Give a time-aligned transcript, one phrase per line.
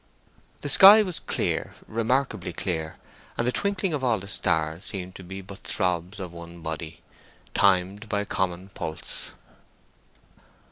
[0.61, 5.59] The sky was clear—remarkably clear—and the twinkling of all the stars seemed to be but
[5.59, 7.01] throbs of one body,
[7.53, 9.33] timed by a common pulse.